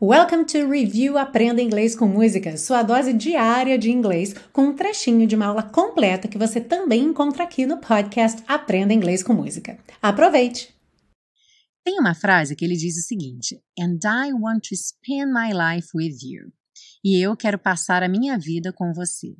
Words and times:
Welcome 0.00 0.44
to 0.44 0.70
Review 0.70 1.18
Aprenda 1.18 1.60
Inglês 1.60 1.96
com 1.96 2.06
Música, 2.06 2.56
sua 2.56 2.84
dose 2.84 3.12
diária 3.12 3.76
de 3.76 3.90
inglês, 3.90 4.32
com 4.52 4.68
um 4.68 4.76
trechinho 4.76 5.26
de 5.26 5.34
uma 5.34 5.46
aula 5.46 5.64
completa 5.64 6.28
que 6.28 6.38
você 6.38 6.60
também 6.60 7.02
encontra 7.02 7.42
aqui 7.42 7.66
no 7.66 7.78
podcast 7.78 8.40
Aprenda 8.46 8.94
Inglês 8.94 9.24
com 9.24 9.32
Música. 9.32 9.76
Aproveite! 10.00 10.72
Tem 11.84 11.98
uma 11.98 12.14
frase 12.14 12.54
que 12.54 12.64
ele 12.64 12.76
diz 12.76 12.96
o 12.96 13.02
seguinte: 13.02 13.60
And 13.76 13.98
I 14.04 14.32
want 14.34 14.68
to 14.68 14.76
spend 14.76 15.32
my 15.32 15.50
life 15.52 15.88
with 15.92 16.16
you. 16.22 16.52
E 17.02 17.20
eu 17.20 17.36
quero 17.36 17.58
passar 17.58 18.04
a 18.04 18.08
minha 18.08 18.38
vida 18.38 18.72
com 18.72 18.92
você. 18.92 19.34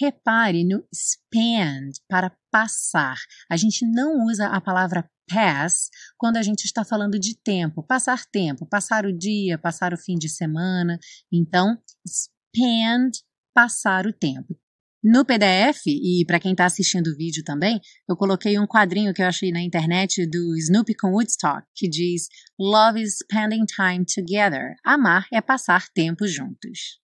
Repare 0.00 0.64
no 0.64 0.84
spend 0.92 2.00
para 2.08 2.36
passar. 2.50 3.16
A 3.50 3.56
gente 3.56 3.86
não 3.86 4.26
usa 4.26 4.46
a 4.48 4.60
palavra 4.60 5.08
pass 5.28 5.88
quando 6.18 6.36
a 6.36 6.42
gente 6.42 6.64
está 6.64 6.84
falando 6.84 7.18
de 7.18 7.36
tempo, 7.36 7.82
passar 7.82 8.24
tempo, 8.26 8.66
passar 8.66 9.06
o 9.06 9.16
dia, 9.16 9.58
passar 9.58 9.92
o 9.92 9.98
fim 9.98 10.16
de 10.16 10.28
semana. 10.28 10.98
Então, 11.32 11.78
spend, 12.06 13.12
passar 13.54 14.06
o 14.06 14.12
tempo. 14.12 14.58
No 15.06 15.22
PDF, 15.22 15.86
e 15.86 16.24
para 16.26 16.40
quem 16.40 16.52
está 16.52 16.64
assistindo 16.64 17.08
o 17.08 17.16
vídeo 17.16 17.44
também, 17.44 17.78
eu 18.08 18.16
coloquei 18.16 18.58
um 18.58 18.66
quadrinho 18.66 19.12
que 19.12 19.20
eu 19.20 19.26
achei 19.26 19.52
na 19.52 19.60
internet 19.60 20.26
do 20.26 20.56
Snoopy 20.56 20.94
com 20.94 21.12
Woodstock, 21.12 21.62
que 21.74 21.86
diz 21.86 22.26
Love 22.58 23.02
is 23.02 23.18
spending 23.18 23.66
time 23.66 24.06
together. 24.06 24.74
Amar 24.82 25.26
é 25.30 25.42
passar 25.42 25.88
tempo 25.94 26.26
juntos. 26.26 27.03